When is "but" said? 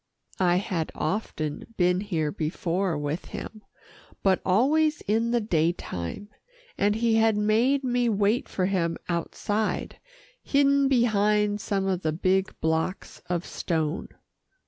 4.23-4.41